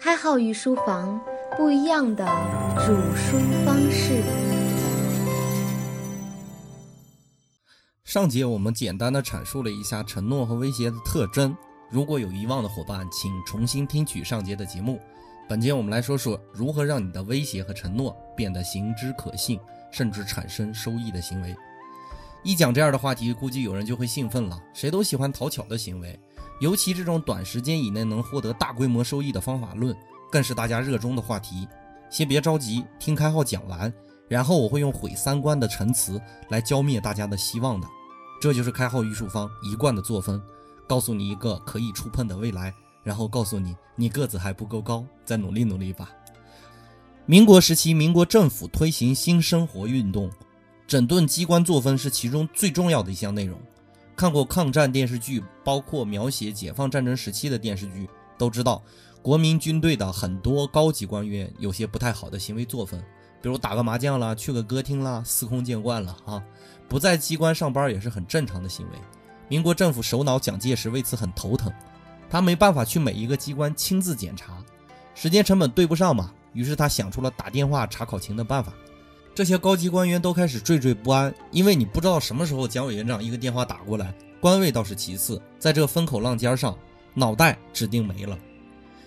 [0.00, 1.20] 开好御书房，
[1.56, 2.24] 不一样的
[2.86, 4.22] 煮书方式。
[8.04, 11.54] 上节我们简单的阐述了一下承诺和威胁的特征，
[11.90, 15.00] 如果有遗忘的伙伴，请重新听取上节的节目。
[15.48, 19.58] 本节我们来说说如何让你的威胁和承诺变得行之可信，
[19.90, 21.56] 甚至产生收益的行为。
[22.44, 26.16] 一讲这样的话题，估计有人就会兴奋了，谁都喜欢讨巧的行为。
[26.60, 29.96] 尤其这种短时间以内能获得大规模收益的方法论，
[30.30, 31.68] 更是大家热衷的话题。
[32.10, 33.92] 先别着急，听开号讲完，
[34.28, 37.86] 然后我会用毁三观的陈词来浇灭大家的希望的。
[38.40, 40.40] 这就是开号御术方一贯的作风，
[40.88, 42.72] 告诉你一个可以触碰的未来，
[43.04, 46.10] 然后告诉你你个子还不够高，再努力努力吧。
[47.26, 50.30] 民国时期，民国政府推行新生活运动，
[50.86, 53.60] 整顿机关作风是其中最重要的一项内容。
[54.18, 58.82] 看过抗战电视剧，包括描写解放战争时期的电视剧，都知道
[59.22, 63.00] 国民军队的很多高级官员有些不太好的行为作风，
[63.40, 66.42] 比如打个麻将啦，去个歌厅啦，司空见惯了啊。
[66.88, 68.98] 不在机关上班也是很正常的行为。
[69.46, 71.72] 民国政府首脑蒋介石为此很头疼，
[72.28, 74.64] 他没办法去每一个机关亲自检查，
[75.14, 76.34] 时间成本对不上嘛。
[76.52, 78.72] 于是他想出了打电话查考勤的办法。
[79.38, 86.76] 这些高级官员都开始惴惴不安，因为你不知道什么时候蒋委员长一个电话打过来，官位倒是其次，在这风口浪尖上，
[87.14, 88.36] 脑袋指定没了。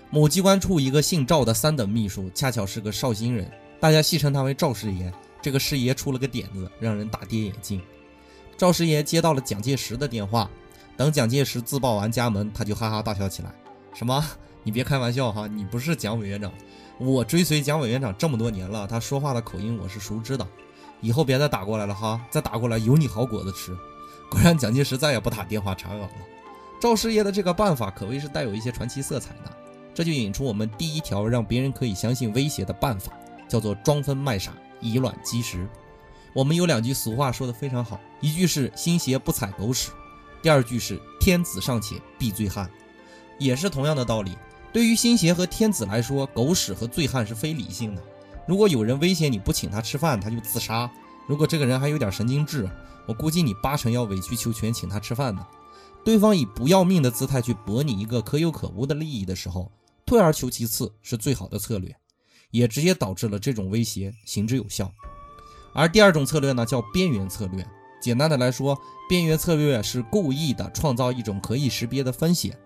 [0.09, 5.11] 某机关处一个姓赵的三等秘书，恰巧是个绍兴人，大家戏称他为赵师爷。
[5.41, 7.81] 这个师爷出了个点子，让人大跌眼镜。
[8.55, 10.49] 赵师爷接到了蒋介石的电话，
[10.95, 13.53] 等蒋介石自报完家门，他就哈哈大笑起来
[13.93, 14.25] ：“什么？
[14.63, 16.51] 你别开玩笑哈，你不是蒋委员长。”
[16.99, 20.47] 我追随蒋委员长这么多年了，他说话的口音我是熟知的。
[20.99, 23.75] 以后别再打过来了哈，再打过来有你好果子吃。
[24.29, 26.11] 果然，蒋介石再也不打电话查岗了。
[26.79, 29.51] 赵师爷的这个办法可谓是带有一些传奇色彩的。
[29.95, 33.11] 这就引出我们第一条让别人可以相信威胁的办法，
[33.49, 35.67] 叫做装疯卖傻，以卵击石。
[36.33, 39.89] 我们有两句俗话说的非常好，一句是新鞋不踩狗屎，
[40.41, 42.69] 第二句是天子尚且避醉汉，
[43.39, 44.37] 也是同样的道理。
[44.73, 48.01] 对于新邪和天子来说，狗屎和醉汉是非理性的。
[48.47, 50.89] 如果有人威胁你不请他吃饭，他就自杀。
[51.27, 52.69] 如果这个人还有点神经质，
[53.05, 55.45] 我估计你八成要委曲求全请他吃饭的。
[56.03, 59.71] 对方以不要命的姿态去博你一个可有可无的利益的时候，
[60.05, 61.95] 退而求其次是最好的策略，
[62.49, 64.91] 也直接导致了这种威胁行之有效。
[65.73, 67.65] 而第二种策略呢，叫边缘策略。
[68.01, 68.75] 简单的来说，
[69.07, 72.57] 边缘策略是故意的创造一种可以识别的风险。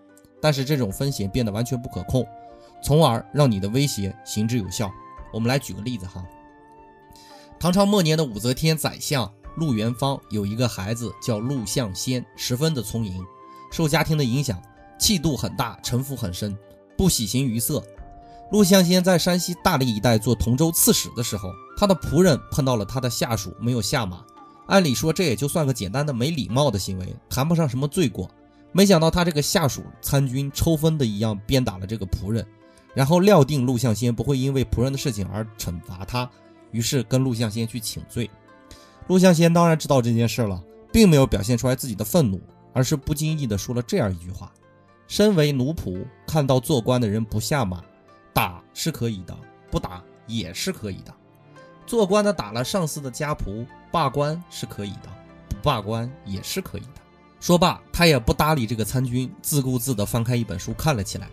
[0.46, 2.24] 但是这种风险变得完全不可控，
[2.80, 4.92] 从而让你的威胁行之有效。
[5.34, 6.24] 我们来举个例子哈。
[7.60, 13.26] 唐朝末年的武则天宰相陆元芳有一个孩子叫陆象先，十分的聪颖，
[13.72, 14.62] 受家庭的影响，
[15.00, 16.56] 气度很大，城府很深，
[16.96, 17.84] 不喜形于色。
[18.52, 24.24] 陆象先在山西大荔一带做同州刺史的时候，他的仆人碰到了他的下属没有下马，
[24.68, 28.30] 按理说这也就算个简单的没礼貌的行为，谈不上什么罪过。
[28.76, 32.46] 没想到他这个下属参军抽风的一样鞭打了这个仆人，
[32.94, 36.30] 然后料定陆象先不会因为仆人的事情而惩罚他，
[36.72, 38.30] 于是跟陆象先去请罪。
[39.08, 42.42] 陆象先当然知道这件事了，并没有表现出来自己的愤怒，
[42.74, 44.52] 而是不经意的说了这样一句话：
[45.08, 47.82] 身为奴仆，看到做官的人不下马，
[48.34, 49.34] 打是可以的，
[49.72, 51.14] 不打也是可以的。
[51.88, 55.08] 做官的打了上司的家仆，罢官是可以的，
[55.48, 57.05] 不罢官也是可以的。
[57.40, 61.30] 说罢，他也不搭理这个参军，自顾自地翻开一本书看了起来。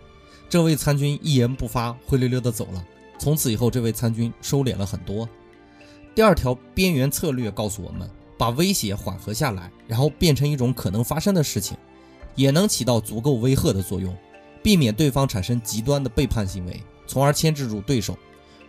[0.47, 2.85] 这位参军一言不发，灰溜溜地走了。
[3.17, 5.27] 从此以后，这位参军收敛了很多。
[6.13, 11.75] 第二条边缘策略告诉我们，把威胁缓和下来，然后变成一种可能发生的事情，
[12.35, 14.15] 也能起到足够威吓的作用，
[14.61, 18.15] 避免对方产生极端的背叛行为，从而牵制住对手。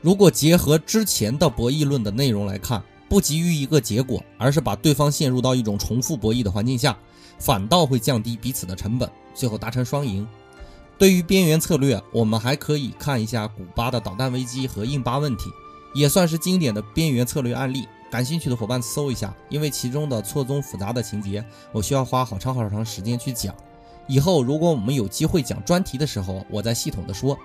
[0.01, 6.97] 如果结合之前的博弈论的内容来看，不急于一个结果，而是把对方陷入到一种重复博弈的环境下。
[7.39, 10.27] 反倒会降低彼此的成本，最后达成双赢。
[10.97, 15.51] 对于边缘策略，我们还可以看一下古巴的导弹危机和印巴问题，
[15.95, 17.87] 也算是经典的边缘策略案例。
[18.11, 23.53] 感兴趣的伙伴搜一下，因为其中的错综复杂的情节，我需要花好长好长时间去讲。
[24.07, 27.37] 以后如果我们有机会讲专题的时候，我再系统的说。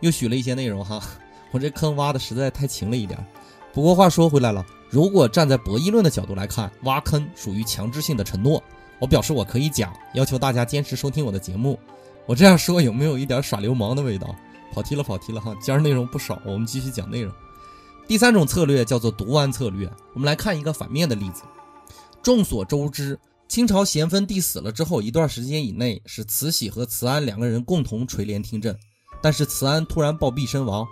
[0.00, 1.00] 又许了一些内容哈，
[1.52, 3.24] 我这坑挖的实在太勤了一点。
[3.72, 8.60] 不过话说回来了，如果站在博弈论的角度来看，挖坑属于强制性的承诺。
[9.00, 11.78] 我表示我可以讲，要求大家坚持收听我的节目。
[12.26, 14.34] 我这样说有没有一点耍流氓的味道？
[14.72, 15.52] 跑题了，跑题了哈！
[15.60, 17.32] 今儿内容不少，我们继续讲内容。
[18.06, 19.90] 第三种策略叫做毒丸策略。
[20.12, 21.42] 我们来看一个反面的例子。
[22.22, 23.18] 众所周知，
[23.48, 28.76] 清朝咸丰帝死了之后一段时间以内，是慈禧和慈安两个人共同垂帘听政。
[29.22, 30.86] 但是慈安突然暴毙身亡，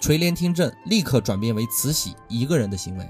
[0.00, 3.06] 垂帘听政立刻转变为慈禧一个人的行为，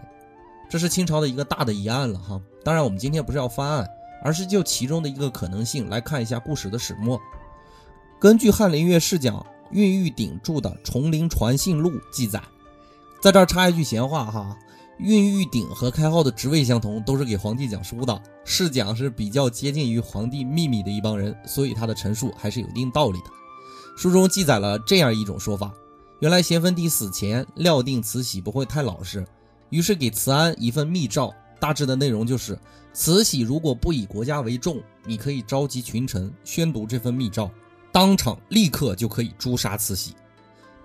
[0.69, 2.41] 这是清朝的一个大的疑案了哈。
[2.65, 3.89] 当然，我们今天不是要翻案，
[4.23, 7.21] 而是就其中的一个可能性来看一下故事的始末。
[8.19, 12.43] 根据翰林院侍讲运玉鼎著的《崇陵传信录》记载，
[13.23, 14.57] 在这儿插一句闲话哈。
[14.99, 18.23] 运玉鼎和开号的职位相同，都是给皇帝讲书的。
[18.45, 23.25] 侍讲是比较接近于皇帝秘密的一帮人，所以他的陈述还是有一定道理的。
[23.97, 25.73] 书中记载了这样一种说法：
[26.19, 29.27] 原来咸丰帝死前料定慈禧不会太老实，
[29.71, 32.59] 于是给慈安一份密诏，大致的内容就是：
[32.93, 37.51] 慈禧如果不以国家为重，你可以召集群臣宣读这份密诏，
[37.93, 40.15] 当场立刻就可以诛杀慈禧。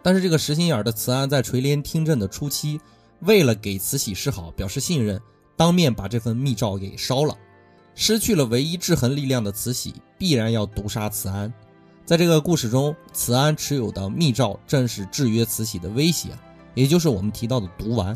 [0.03, 2.79] 但是这个实心眼的慈安在垂帘听政的初期。
[3.21, 5.19] 为了给慈禧示好，表示信任，
[5.55, 7.35] 当面把这份密诏给烧了。
[7.95, 11.51] 失去了唯一制衡力量的慈禧，必然要毒杀慈安。
[12.05, 16.37] 在这个故事中，慈安持有的密诏正是制约慈禧的威胁，
[16.75, 18.15] 也就是我们提到的毒丸。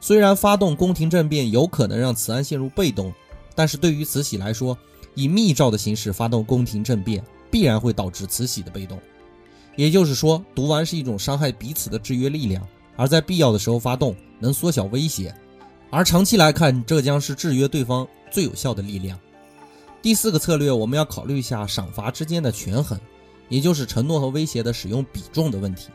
[0.00, 3.12] 虽然发动宫廷政变有可能让慈安陷入被动，
[3.54, 4.76] 但是对于慈禧来说，
[5.14, 8.98] 以密诏的形式发动宫廷政变，必然会导致慈禧的被动。
[9.74, 12.66] 也就是说，毒丸是一种伤害彼此的制约力量。
[12.98, 15.30] 而在必要的时候发动，能缩小威胁；
[15.90, 19.18] 而长期来看，这将是制约对方最有效的力量。
[20.00, 22.98] 第四个策略，我们要考虑一下赏罚之间的权衡，
[23.50, 25.90] 也就是承诺和威胁的使用比重的问题。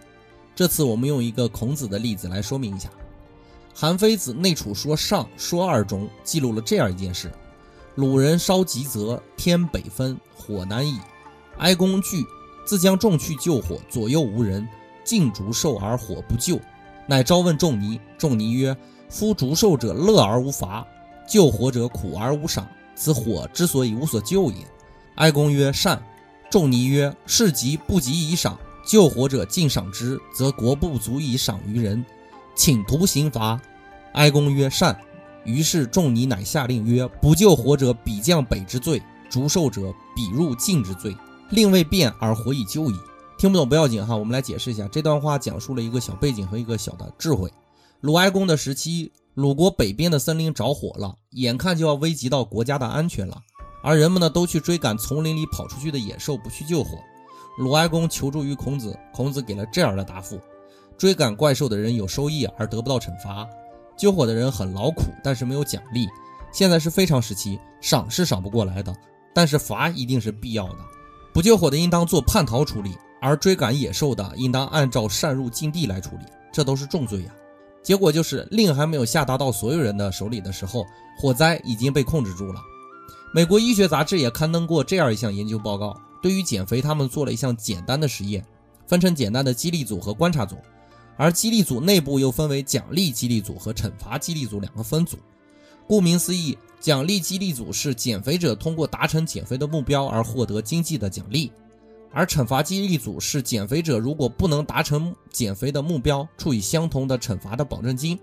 [0.53, 2.87] 这次我们用一个孔子的例子来说明一下。
[3.73, 7.31] 韩非子《内储说上说二》中记录了这样一件事：
[7.95, 10.99] 鲁人烧吉泽，天北分，火难已。
[11.57, 12.25] 哀公惧，
[12.65, 14.67] 自将众去救火，左右无人，
[15.03, 16.59] 尽烛寿而火不救。
[17.07, 18.75] 乃召问仲尼，仲尼曰
[19.09, 20.85] ：“夫逐兽者乐而无罚，
[21.27, 24.57] 救火者苦而无赏，此火之所以无所救也。”
[25.15, 26.01] 哀公曰：“善。”
[26.49, 32.05] 仲尼曰：“事急不及以赏，救火者尽赏之，则国不足以赏于人，
[32.55, 33.59] 请徒刑罚。”
[34.13, 34.97] 哀公曰：“善。”
[35.43, 38.99] 于是仲尼乃下令曰：“不救火者，彼降北之罪；
[39.29, 41.15] 逐兽者，彼入晋之罪。
[41.49, 42.95] 令未变而火以救矣。”
[43.37, 47.51] 听不懂不要紧哈，我们来解释一下这段话，讲述了一个小背景和一个小的智慧。
[48.01, 53.41] 鲁哀公的时期，鲁国北边的森林着火了，眼看就要危及到国家的安全了，
[53.81, 56.99] 而人们呢都去追赶丛林里跑出去的野兽，不去救火。
[57.57, 60.39] 鲁哀公求助于孔子，孔子给了这样的答复：
[61.01, 63.49] 追赶怪兽的人有收益而得不到惩罚，
[63.97, 66.07] 救火的人很劳苦，但是没有奖励。
[66.53, 68.95] 现在是非常时期，赏是赏不过来的，
[69.33, 70.77] 但是罚一定是必要的。
[71.33, 72.95] 不救火的应当做叛逃处理。
[73.19, 77.31] 而追赶野兽的，应当按照擅入禁地来处理，这都是重罪呀。
[77.81, 80.85] 结果就是令还没有下达到所有人的手里的时候，
[81.19, 82.61] 火灾已经被控制住了。
[83.33, 88.45] 美国医学杂志也刊登过这样一项研究报告，对于减肥，他们做了一项简单的实验，
[88.85, 90.55] 分成简单的激励组和观察组，
[91.21, 95.19] 而激励组内部又分为奖励激励组和惩罚激励组两个分组。
[95.85, 101.51] 顾名思义，奖励激励组是减肥者通过达成减肥的目标而获得经济的奖励。
[102.11, 108.17] 而惩罚激励组是减肥者如果不能达成减肥的目标，处以相同的惩罚的保证金。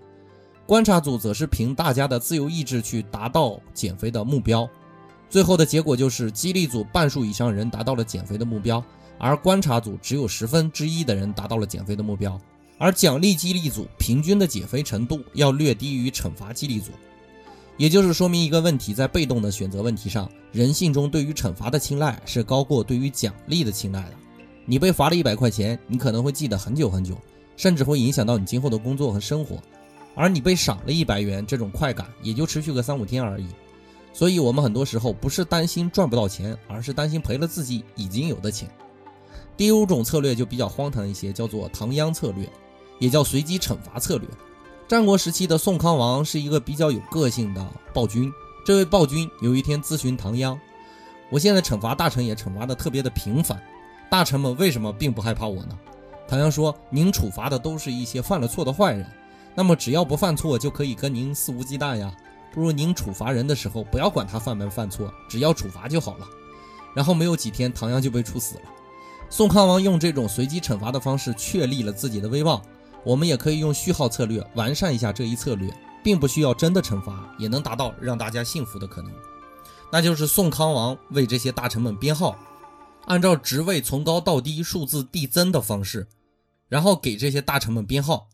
[0.65, 4.69] 观察组则是凭大家的自由意志去达到减肥的目标。
[5.29, 8.83] 最后的结果就是激励组半数以上人达到了减肥的目标，
[9.17, 12.37] 而观察组只有十分之一的人达到了减肥的目标。
[12.79, 16.91] 而奖励激励组平均的减肥程度要略低于惩罚激励组。
[17.77, 24.13] 也就是说明一个问题，在被动的选择问题上，人性中对于惩罚的青睐是高过对于奖励的青睐的。
[24.65, 27.15] 你被罚了一百块钱，你可能会记得很久很久，
[27.55, 29.57] 甚至会影响到你今后的工作和生活；
[30.15, 33.47] 而你被赏了一百元，这种快感也就持续个三五天而已。
[34.11, 38.69] 所以，我们很多时候不是担心赚不到钱，而是担心赔了自己已经有的钱。
[39.55, 42.49] 第五种策略就比较荒唐一些，叫做唐秧策略，
[42.99, 44.27] 也叫随机惩罚策略。
[44.87, 48.31] 战国时期的宋康王是一个比较有个性的暴君。
[48.65, 50.57] 这位暴君有一天咨询唐鞅
[51.31, 53.59] ：“我现在惩罚大臣也惩罚的特别的频繁，
[54.11, 55.77] 大臣们为什么并不害怕我呢？”
[56.27, 59.05] 唐鞅说：“您处罚的都是一些犯了错的坏人，
[59.55, 62.15] 那么只要不犯错就可以跟您肆无忌惮呀。
[62.51, 66.27] 不如您处罚人的时候不要管他犯没犯错，只要处罚就好了。”
[66.95, 68.61] 然后没有几天，唐鞅就被处死了。
[69.29, 72.61] 宋康王用这种随机惩罚的方式确立了自己的威望。
[73.03, 79.11] 我们也可以用序号策略完善一下这一策略，并不需要真的惩罚，也能达到让大家幸福的可能。
[79.91, 82.37] 那就是宋康王为这些大臣们编号，
[83.05, 86.07] 按照职位从高到低数字递增的方式，
[86.67, 88.27] 然后给这些大臣们编号。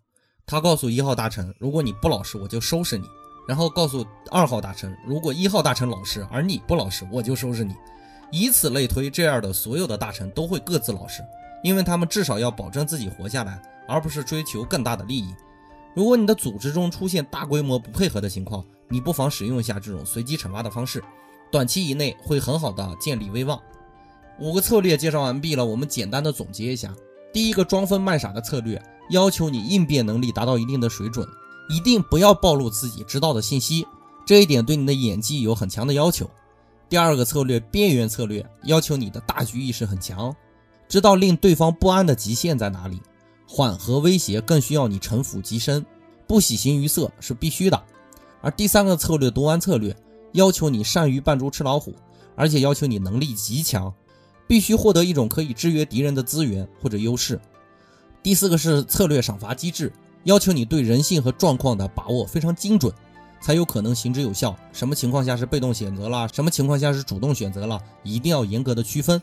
[0.46, 3.06] 他告诉一号大臣，如果你不老实，我就收拾你；
[3.48, 7.74] 然后告诉二号大臣，如果一号大臣老实，而你不老实，我就收拾你。
[8.32, 11.24] 以此类推，这样的所有的大臣都会各自老实。
[11.64, 15.34] 因为他们至少要保证自己活下来，而不是追求更大的利益。
[15.94, 21.04] 如果你的组织中出现大规模不配合的情况，你不妨使用一下这种随机惩罚的方式，
[21.52, 23.60] 短期以内会很好的建立威望。
[24.40, 26.94] 五个策略介绍完毕了，我们简单的总结一下：
[27.32, 31.26] 第一个装疯卖傻的策略，要求你应变能力达到一定的水准，
[31.70, 33.88] 一定不要暴露自己知道的信息，
[34.26, 36.30] 这一点对你的演技有很强的要求。
[36.90, 40.36] 第二个策略，边缘策略，要求你的大局意识很强，
[40.90, 43.02] 知道令对方不安的极限在哪里，
[43.48, 45.86] 缓和威胁更需要你城府极深，
[46.28, 47.84] 不喜形于色是必须的。
[48.42, 49.96] 而第三个策略，读完策略，
[50.34, 51.94] 要求你善于扮猪吃老虎，
[52.36, 53.94] 而且要求你能力极强。
[54.48, 57.42] 必须获得一种可以制约敌人的资源或者优势。
[58.22, 59.92] 第四个是策略赏罚机制，
[60.24, 62.94] 要求你对人性和状况的把握非常精准，
[63.42, 64.56] 才有可能行之有效。
[64.72, 69.20] 什么情况下是被动选择了，什么情况下是主动选择了，一定要严格的区分。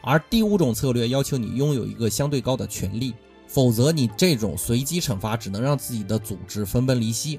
[0.00, 3.14] 而第五种策略要求你拥有一个相对高的权力，
[3.52, 7.38] 否则你这种随机惩罚只能让自己的组织分崩离析。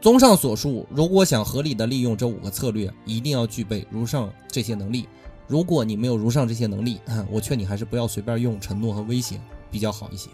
[0.00, 5.06] 综上所述，如果想合理的利用这五个策略，一定要具备如上这些能力。
[5.46, 6.98] 如果你没有如上这些能力，
[7.30, 9.38] 我劝你还是不要随便用承诺和威胁
[9.70, 10.30] 比较好一些。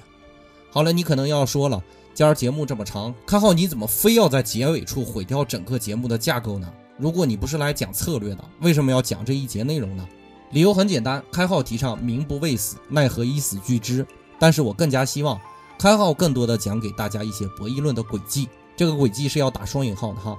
[0.70, 1.82] 好了，你可能要说了，
[2.14, 6.72] 今儿节目这么长，开号你怎么非要在结尾处毁掉整个节目的架构呢？
[6.96, 10.06] 如果你不是来讲策略的，为什么要讲这一节内容呢？
[10.52, 14.06] 理由很简单，开号提倡民不畏死，奈何以死惧之。
[14.38, 15.40] 但是我更加希望
[15.78, 20.36] 开号更多的讲给大家一些博弈论的轨迹，这个轨迹是要打双引号的哈。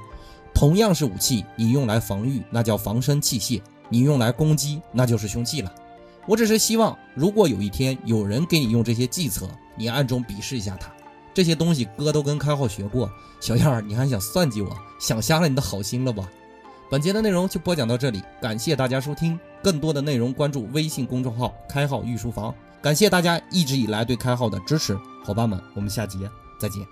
[0.54, 3.62] 同样是武器，你用来防御，那叫防身器械。
[3.89, 5.72] 你用来攻击，那就是凶器了。
[6.27, 10.92] 我只是希望，如果有一天有人给你用这些计策，你暗中鄙视一下他。
[11.34, 14.70] 这些东西哥都跟开号学过，小样儿，你还想算计我？
[15.00, 16.27] 想瞎了你的好心了吧？
[16.89, 19.39] 本节的内容就播讲到这里，感谢大家收听。
[19.63, 22.54] 更多的内容关注微信公众号“开号御书房”。
[22.82, 26.88] 感谢大家一直以来对开号的支持，伙伴们，我们下集再见。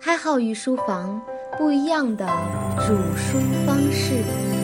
[0.00, 1.20] 开号御书房，
[1.58, 2.26] 不一样的
[2.78, 4.55] 煮书方式。